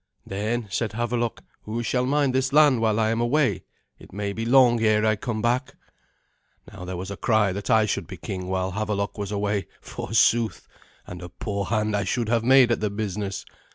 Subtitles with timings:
[0.25, 3.65] "Then," said Havelok, "who shall mind this land while I am away?
[3.99, 5.75] It may be long ere I come back."
[6.73, 10.67] Now there was a cry that I should be king while Havelok was away, forsooth!
[11.05, 13.45] and a poor hand I should have made at the business.